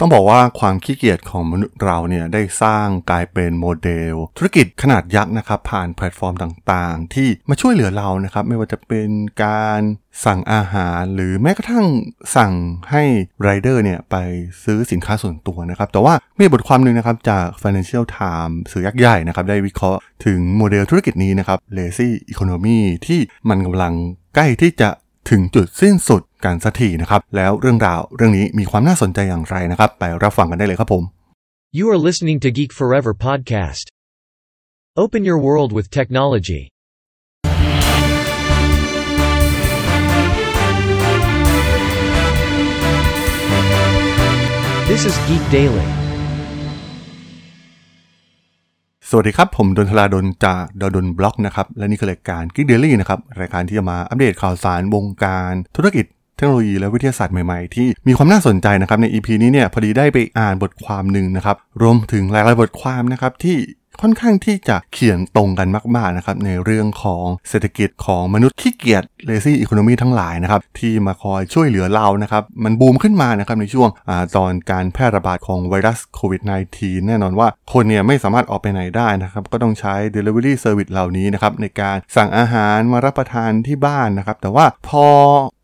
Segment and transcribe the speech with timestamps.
[0.00, 9.10] ต้องบอกว่าความขี้เกียจของมนุษย์เราเนี่ยได้สร้างกลายเป็นโมเดล ธุรกิจขนาดยักษ์นะครับผ่านแพลตฟอร์มต่างๆ ที่มาช่วยเหลือเรานะครับไม่ว่าจะเป็น
[9.44, 9.80] การ
[10.24, 11.86] สั่งอาหารหรือแม้กระทั่ง
[12.36, 12.52] สั่ง
[12.90, 13.02] ให้
[13.42, 14.16] ไรเดอร์เนี่ยไป
[14.64, 23.94] ซื้อสินค้าส่วนตัวนะครับแต่ว่ามีบทความหนึ่งนะครับจาก Financial Times สื่อยักษ์ใหญ่นะครับได้วิเคราะห์ถึงโมเดลธุรกิจนี้นะครับ Lazy Economy ที่มันกำลัง
[24.34, 24.90] ใกล้ที่จะ
[25.30, 31.02] ถึงจุดสิ้นสุด การสักทีนะครับ แล้วเรื่องราวเรื่องนี้มีความน่าสนใจอย่างไรนะครับ ไปรับฟังกันได้เลยครับผม
[31.78, 33.86] You are listening to Geek Forever podcast.
[35.02, 36.62] Open your world with technology.
[44.90, 45.88] This is Geek Daily.
[49.10, 56.06] สวัสดีครับ ผมดนทลาดนจากดดนบล็อกนะครับ และนี่คือรายการ Geek Daily นะครับ รายการที่จะมาอัปเดตข่าวสารวงการธุรกิจ
[56.38, 63.58] เทคโนโลยีและวิทยาศาสตร์ใหม่ๆ ที่มีความน่าสนใจนะครับใน EP นี้เนี่ยพอดีได้ไปอ่านบทความหนึ่งนะครับรวมถึงหลายๆบทความนะครับที่
[64.02, 76.42] ค่อนข้างที่จะเขียนตรงกันมากๆนะครับในเรื่องของเศรษฐกิจของมนุษย์ขี้เกียจ lazy economy ทั้งหลายนะครับที่มาคอยช่วยเหลือเรานะครับมันบูมขึ้นมานะครับในช่วงอตอนการแพร่ระบาดของไวรัสโควิด
[76.74, 85.06] -19 แน่นอนว่าคนเนี่ยไม่สามารถออกไปไหนได้นะครับก็ต้องใช้ delivery service เหล่านี้นะครับในการสั่งอาหารมารับประทานที่บ้านนะครับแต่ว่าพอ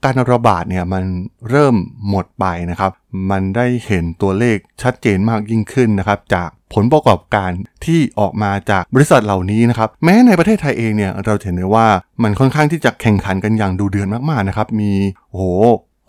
[0.04, 1.04] การระบาดเนี่ยมัน
[1.50, 1.74] เริ่ม
[2.08, 2.92] หมดไปนะครับ
[3.30, 7.50] มันได้เห็นตัวเลขชัดเจนมากยิ่งขึ้นนะครับ จากผลประกอบการ
[7.84, 11.86] ที่ออกมาจากบริษัทเหล่านี้นะครับ แม้ในประเทศไทยเองเนี่ยเราเห็นได้ว่า
[12.22, 14.92] มันค่อนข้างที่จะแข่งขันกันอย่างดูเดือดมากๆนะครับ มี
[15.30, 15.44] โอ้โห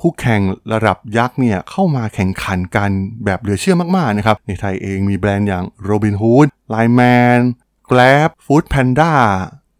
[0.01, 0.41] คู่แข่ง
[0.73, 2.89] ระดับยักษ์เนี่ยเข้ามาแข่งขันกัน
[3.25, 7.39] แบบเหลือเชื่อมากๆนะครับ ในไทยเองมีแบรนด์อย่าง Robinhood, Line Man,
[7.89, 9.13] Grab, Food Panda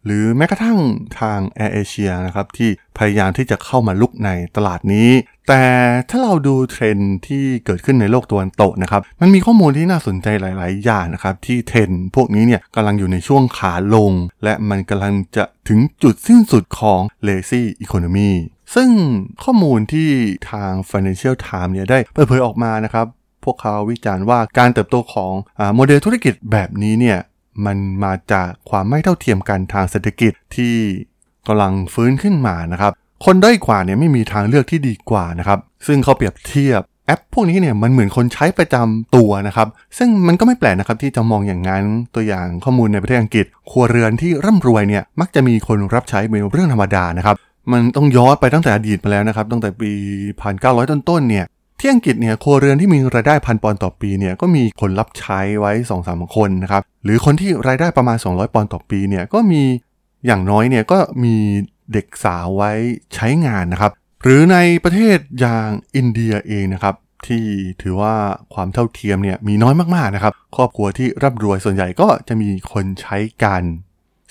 [0.06, 0.78] หรือแม้กระทั่ง
[1.20, 5.09] ทางแอร์เอเชียนะครับที่พยายามที่จะเข้ามาลุกในตลาดนี้
[5.48, 5.64] แต่
[6.09, 14.11] ถ้าเราดูเทรนที่เกิดขึ้นในโลกตะวันตกนะครับมันมีข้อมูลที่น่าสนใจหลาย ๆ อย่างนะครับที่เทรนพวกนี้เนี่ยกำลังอยู่ในช่วงขาลง
[14.44, 18.32] และมันกำลังจะถึงจุดสิ้นสุดของ lazy economy
[18.76, 18.89] ซึ่ง
[19.44, 20.10] ข้อมูลที่
[20.52, 23.05] ทาง Financial Times เนี่ยได้เปิดเผยออกมานะครับ
[23.44, 25.33] พวกเขาวิจารณ์ว่าการเติบโตของ
[25.76, 27.20] โมเดลธุรกิจแบบนี้เนี่ย
[27.66, 30.76] มันมาจากความไม่เท่าเทียมกันทางเศรษฐกิจที่
[31.48, 32.92] กำลังฟื้นขึ้นมานะครับ
[33.26, 39.67] คนด้อยกว่าเนี่ยไม่มีทางเลือกที่ดีกว่านะครับ ซึ่งเขาเปรียบเทียบแอปพวกนี้เนี่ยมันเหมือนคนใช้ประจำตัวนะครับ
[39.98, 41.83] ซึ่งมันก็ไม่แปลกนะครับที่จะมองอย่างนั้น
[42.15, 47.36] ตัวอย่างข้อมูลในประเทศอังกฤษ ครัวเรือนที่ร่ำรวยเนี่ยมักจะมีคนรับใช้เป็นเรื่องธรรมดานะครับ
[47.71, 49.92] มันต้องย้อนไปตั้งแต่อดีตมาแล้วนะครับ ตั้งแต่ปี
[50.42, 51.45] 1900 ต้นๆเนี่ย
[51.85, 59.61] ที่อังกฤษเนี่ยครัวเรือนที่มีรายได้พันปอนด์ต่อปีเนี่ยก็มีคนรับใช้ไว้2 สามคนนะครับหรือคนที่รายได้ประมาณ 200 ปอนด์ต่อปีเนี่ยก็มี
[60.25, 61.35] อย่างน้อยเนี่ยก็มี
[61.93, 62.71] เด็กสาวไว้
[63.15, 63.91] ใช้งานนะครับ
[64.23, 66.95] หรือในประเทศอย่างอินเดียเองนะครับ
[67.27, 67.43] ที่
[67.81, 68.15] ถือว่า
[68.53, 73.63] ความเท่าเทียมเนี่ยมีน้อยมากๆนะครับ ครอบครัวที่ร่ำรวยส่วนใหญ่ก็จะมีคนใช้กัน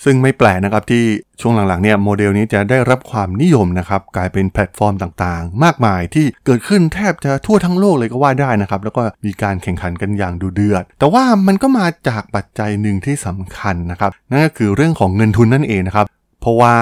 [0.03, 1.03] ซึ่งไม่แปลกนะครับที่
[1.41, 16.05] ช่วงหลังๆเนี่ยโมเดลนี้จะได้รับความนิยมนะครับกลายเป็นแพลตฟอร์มต่างๆ มากมายที่เกิดขึ้นแทบจะทั่วทั้งโลกเลยก็ว่าได้นะครับ แล้วก็มีการแข่งขันกันอย่างดุเดือด แต่ว่ามันก็มาจากปัจจัยหนึ่งที่สำคัญนะครับ นั่นก็คือเรื่องของเงินทุนนั่นเองนะครับ
[16.41, 16.75] เพราะว่า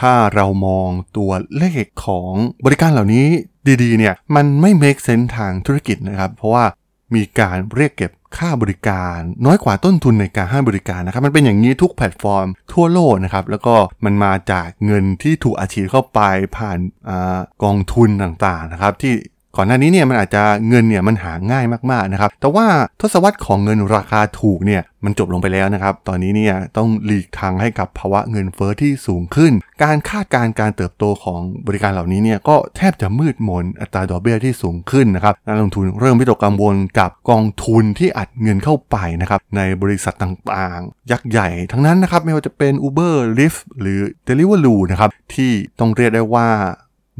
[0.00, 2.32] ถ้าเรามองตัวเลขของ
[2.64, 3.26] บริการเหล่านี้
[3.82, 6.64] ดีๆเนี่ยมันไม่ make sense ทางธุรกิจนะครับ เพราะว่า
[7.14, 13.74] มีการเรียกเก็บค่าบริการน้อยกว่าต้นทุนในการให้บริการนะครับมันเป็นอย่างนี้ทุกแพลตฟอร์มทั่วโลกนะครับแล้วก็
[14.04, 16.20] มันมาจากเงินที่ถูกอาชีพเข้าไป
[16.56, 16.78] ผ่าน
[17.08, 17.10] อ
[17.64, 19.12] กองทุนต่างๆนะครับที่
[19.56, 22.66] ก่อนหน้านี้เนี่ยมันอาจจะเงินเนี่ยมันหาง่ายมากๆนะครับ แต่ว่า
[23.00, 29.52] ทศวรรษของเงินราคาถูกเนี่ยมันจบลงไปแล้วนะครับ ตอนนี้เนี่ยต้องหลีกทางให้กับภาวะเงินเฟอ้อที่สูงขึ้น
[29.82, 46.48] การคาดการณ์การเติบโตของบริการเหล่านี้เนี่ยก็แทบจะมืดมนอัตราดอกเบี้ยที่สูงขึ้นนะครับนักลงทุนเริ่มวิตกกังวลกับกองทุนที่อัดเงินเข้าไปนะครับในบริษัทต่างๆ ยักษ์ใหญ่ทั้งนั้นนะครับไม่ว่าจะเป็น Uber Lyft หรือ Deliveroo นะครับที่ต้องเรียกได้ว่า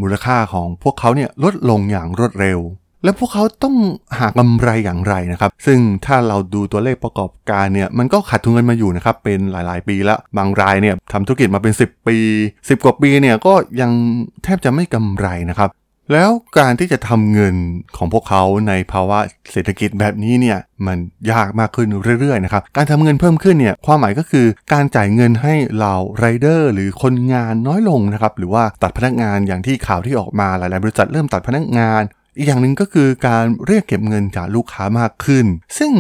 [0.00, 2.60] มูลค่าของพวกเขาเนี่ยลดลงอย่างรวดเร็ว
[3.04, 3.76] และพวกเขาต้อง
[4.18, 12.16] หากำไรอย่างไรนะครับ ซึ่งถ้าเราดูตัวเลขประกอบการเนี่ยมันก็ขาดทุนกันมาอยู่นะครับเป็นหลายๆ ปีแล้วบางรายเนี่ยทำธุรกิจมาเป็น 10 ปี
[12.54, 13.92] 10 กว่าปีเนี่ยก็ยัง
[14.44, 15.70] แทบจะไม่กำไรนะครับ
[16.12, 17.54] แล้วการที่จะทำเงิน
[17.96, 19.18] ของพวกเขาในภาวะ
[19.52, 20.98] เศรษฐกิจแบบนี้เนี่ยมัน
[21.32, 21.88] ยากมากขึ้น
[22.20, 32.02] เรื่อยๆนะครับการทำเงินเพิ่มขึ้นเนี่ยความหมายก็คือการจ่ายเงินให้เหล่าไรเดอร์หรือคนงานน้อยลงนะครับหรือว่าตัดพนักงานอย่างที่ข่าวที่ออกมาหลายๆ บริษัทเริ่มตัดพนักงาน
[32.38, 35.46] อีกอย่างหนึ่งก็คือการเรียกเก็บเงินจากลูกค้ามากขึ้น
[35.78, 35.92] ซึ่ง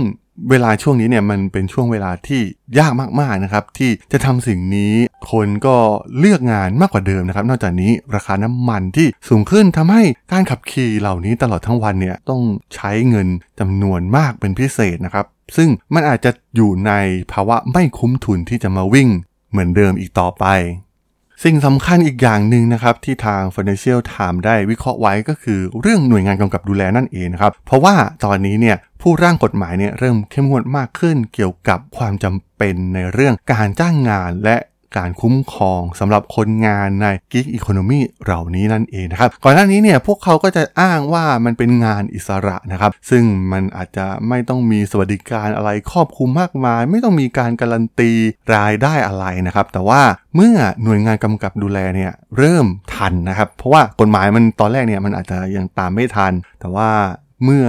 [0.50, 2.40] เวลาช่วงนี้เนี่ยมันเป็นช่วงเวลาที่
[2.78, 4.94] ยากมากๆนะครับที่จะทำสิ่งนี้
[5.30, 5.76] คนก็
[6.18, 10.02] เลือกงานมากกว่าเดิมนะครับ นอกจากนี้ราคาน้ำมันที่สูงขึ้นทำให้
[10.32, 12.42] การขับขี่เหล่านี้ตลอดทั้งวันเนี่ยต้อง
[12.74, 13.28] ใช้เงิน
[13.60, 16.92] จำนวนมากเป็นพิเศษนะครับ ซึ่งมันอาจจะอยู่ใน
[17.32, 19.08] ภาวะไม่คุ้มทุนที่จะมาวิ่ง
[19.50, 20.44] เหมือนเดิมอีกต่อไป
[21.44, 27.94] สิ่งสำคัญอีกอย่างหนึ่งนะครับที่ทาง Financial Times ได้วิเคราะห์ไว้ก็คือเรื่องหน่วยงานกำกับดูแลนั่นเองนะครับ เพราะว่า
[28.24, 34.56] ตอนนี้เนี่ยผู้ร่างกฎหมายเนี่ยเริ่มเข้มงวดมากขึ้นเกี่ยวกับความจำเป็นในเรื่องการจ้างงานและ
[34.96, 48.12] การคุ้มครองสำหรับคนงานในกิ๊กอีโคโนมีเหล่านี้นั่นเองนะครับก่อนหน้านี้เนี่ยพวกเขาก็จะอ้างว่ามันเป็นงานอิสระนะครับ ซึ่งมันอาจจะไม่ต้องมีสวัสดิการอะไรครอบคลุมมากมาย ไม่ต้องมีการการันตี
[48.54, 50.02] รายได้อะไรนะครับ แต่ว่า
[50.36, 56.90] เมื่อหน่วยงานกำกับดูแลเนี่ยเริ่มทันนะครับ เพราะว่ากฎหมายมันตอนแรกเนี่ยมันอาจจะยังตามไม่ทัน แต่ว่า
[57.44, 57.64] เมื่อ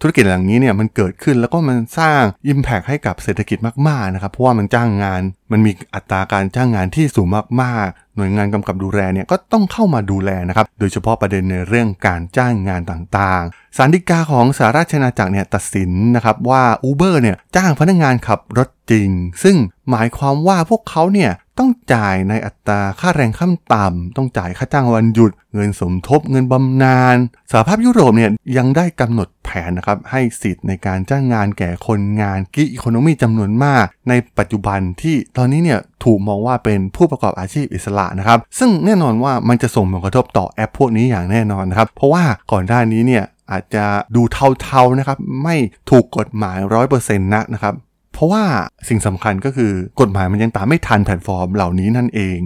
[0.00, 3.58] ธุรกิจอย่างนี้เนี่ยมันเกิดขึ้นแล้วก็มันสร้าง Impact ให้กับเศรษฐกิจ
[3.88, 7.28] มากๆนะครับเพราะว่ามันจ้างงาน มันมีอัตราการจ้างงานที่สูง
[7.62, 19.08] มากๆ หน่วยงานกำกับดูแลเนี่ยก็ต้องเข้ามาดูแลนะครับโดยเฉพาะประเด็นในเรื่องการจ้างงานต่างๆสารดีกาของสหราชอาณาจักรเนี่ยตัดสินนะครับว่า Uber เนี่ยจ้างพนักงานขับรถจริง
[19.42, 19.56] ซึ่ง
[19.90, 27.16] หมายความว่าพวกเขาเนี่ย ต้องจ่ายในอัตราค่าแรงขั้นต่ำ ต้องจ่ายค่าจ้างวันหยุด เงินสมทบ เงินบำนาญ
[27.50, 43.84] สหภาพยุโรปเนี่ยยังได้กำหนดแผนนะครับ ให้สิทธิ์ในการจ้างงานแก่คนงานกิอีโคโนมีจำนวนมาก ในปัจจุบันที่ตอนนี้เนี่ยถูกมองว่าเป็นผู้ประกอบอาชีพอิสระนะครับ ซึ่งแน่นอนว่ามันจะส่งผลกระทบต่อแอปพวกนี้อย่างแน่นอนนะครับ เพราะว่าก่อนหน้านี้เนี่ยอาจจะ
[44.16, 44.22] ดู
[44.62, 45.56] เทาๆนะครับ ไม่
[45.90, 47.74] ถูกกฎหมายร้อยเปอร์เซ็นต์นะครับ
[48.20, 48.44] ราะว่า
[48.88, 52.38] สิ่งสำคัญก็คือกฎหมายมันยังตามไม่ทันแพลตฟอร์มเหล่านี้นั่นเอง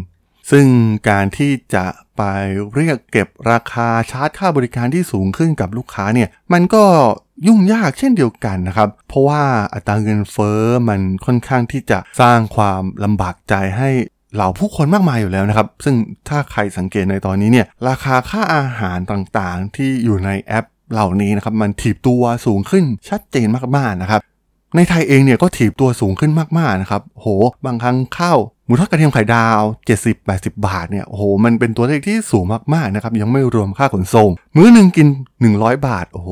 [0.51, 0.67] ซึ่ง
[1.11, 1.87] การที่จะ
[2.17, 2.23] ไป
[2.75, 6.85] เรียกเก็บราคาชาร์จค่าบริการที่สูงขึ้นกับลูกค้าเนี่ย มันก็
[7.47, 9.43] ยุ่งยากเช่นเดียวกันนะครับ เพราะว่า
[9.75, 13.91] อัตราเงินเฟ้อมันค่อนข้างที่จะสร้างความลำบากใจให้
[14.35, 15.97] เหล่าผู้คนมากมายอยู่แล้วนะครับ ซึ่ง
[16.29, 23.47] ถ้าใครสังเกตในตอนนี้เนี่ย ราคาค่าอาหารต่างๆ ที่อยู่ในแอปเหล่านี้นะครับ มันถีบตัวสูงขึ้นชัดเจน
[23.77, 24.21] มากๆนะครับ
[24.77, 27.27] ในไทยเองเนี่ยก็ถีบตัวสูงขึ้นมากๆนะครับโห
[27.67, 29.61] บางครั้งข้าวหมูทอดกระเทียมไข่ดาว
[30.15, 32.45] 70-80 บาทเนี่ยโอ้โหมันเป็นตัวเลขที่สูง
[32.75, 35.09] มากๆนะครับยังไม่รวมค่าขนส่ง มื้อหนึ่งกิน
[35.47, 36.31] 100 บาทโอ้โห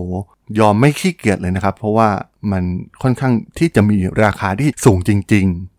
[0.58, 2.08] ยอมไม่ขี้เกียจเลยนะครับ เพราะว่า
[2.52, 2.62] มัน
[3.02, 5.71] ค่อนข้างที่จะมีราคาที่สูงจริง ๆ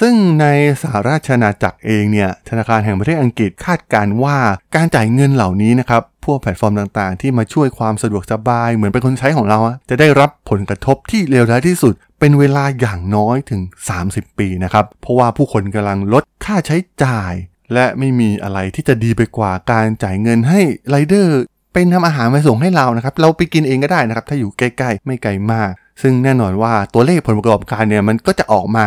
[0.00, 0.46] ซึ่งใน
[0.82, 4.38] สหราชอาณาจักรเองเนี่ยธนาคารแห่งประเทศอังกฤษคาดการณ์ว่า
[4.74, 9.58] การจ่ายเงินเหล่านี้นะครับพวกแพลตฟอร์มต่างๆ ที่มาช่วยความสะดวกสบาย เหมือนเป็นคนใช้ของเรา
[9.90, 13.60] จะได้รับผลกระทบที่เลวร้ายที่สุด เป็นเวลาอย่างน้อยถึง
[14.00, 17.32] 30 ปีนะครับ เพราะว่าผู้คนกำลังลดค่าใช้จ่าย
[17.74, 20.60] และไม่มีอะไรที่จะดีไปกว่าการจ่ายเงินให้
[20.90, 21.38] ไรเดอร์
[21.72, 25.70] เป็นทำอาหารมาส่งให้เรานะครับ เราไปกินเองก็ได้นะครับ ถ้าอยู่ใกล้ๆ ไม่ไกลมาก
[26.02, 28.86] ซึ่งแน่นอนว่าตัวเลขผลประกอบการเนี่ยมันก็จะออกมา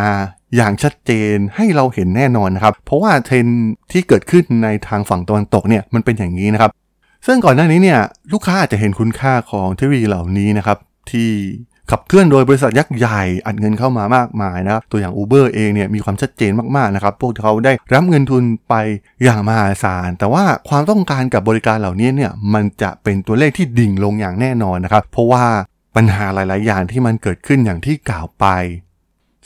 [0.56, 3.46] อย่างชัดเจนให้เราเห็นแน่นอนนะครับ เพราะว่าเทรน
[3.92, 6.70] ที่เกิดขึ้นในทางฝั่งตะวันตกเนี่ยมันเป็นอย่างนี้นะครับ
[7.26, 8.00] ซึ่งก่อนหน้านี้เนี่ย
[8.32, 10.78] ลูกค้าอาจจะเห็นคุณค่าของเทคโนโลยีเหล่านี้นะครับ
[11.10, 11.30] ที่
[11.90, 18.74] ขับเคลื่อนโดยบริษัทยักษ์ใหญ่อัดเงินเข้ามามากมายนะตัวอย่าง Uber เองเนี่ยมีความชัดเจนมากๆนะครับ พวกเขาได้รับเงินทุนไป
[19.24, 25.44] อย่างมหาศาล แต่ว่าความต้องการกับบริการเหล่านี้เนี่ยมันจะเป็นตัวเลขที่ดิ่งลงอย่างแน่นอนนะครับ เพราะว่า
[25.96, 28.46] ปัญหาหลาย ๆ อย่างที่มันเกิดขึ้นอย่างที่กล่าวไป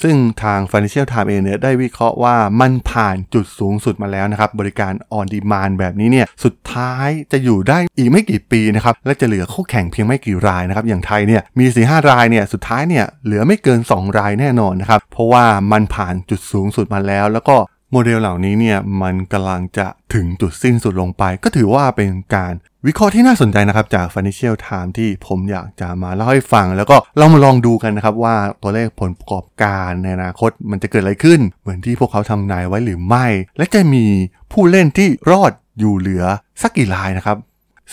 [0.03, 17.57] ซึ่งทาง Financial Times เองเนี่ยได้วิเคราะห์ว่ามันผ่านจุดสูงสุดมาแล้วนะครับ บริการออนดีมานแบบนี้เนี่ยสุดท้ายจะอยู่ได้อีกไม่กี่ปีนะครับ และจะเหลือคู่แข่งเพียงไม่กี่รายนะครับ อย่างไทยเนี่ยมี4 5รายเนี่ยสุดท้ายเนี่ยเหลือไม่เกิน 2 รายแน่นอนนะครับ เพราะว่ามันผ่านจุดสูงสุดมาแล้ว แล้วก็
[17.93, 22.53] โมเดลเหล่านี้เนี่ยมันกำลังจะถึงจุดสิ้นสุดลงไป ก็ถือว่าเป็นการ
[22.87, 34.05] วิเคราะห์ที่น่าสนใจนะครับ จาก Financial Times ที่ผมอยากจะมาเล่าให้ฟัง แล้วก็เรามาลองดูกันนะครับว่าตัวเลขผลประกอบการในอนาคตมันจะเกิดอะไรขึ้น เหมือนที่พวกเขาทำนายไว้หรือไม่ และจะมี
[34.53, 36.25] ผู้เล่นที่รอดอยู่เหลือ
[36.63, 37.37] สักกี่รายนะครับ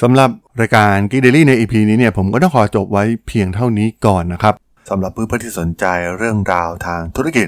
[0.01, 4.53] สำหรับรายการ g e e k Daily ใน EP นี้เนี่ยผมก็ต้องขอจบไว้เพียงเท่านี้ก่อนนะครับ
[4.89, 5.85] สำหรับเพื่อนๆที่สนใจ
[6.17, 7.47] เรื่องราวทางธุรกิจ